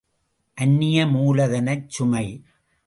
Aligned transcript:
அந்நிய 0.57 1.05
மூலதனச் 1.05 1.87
சுமை! 1.87 2.25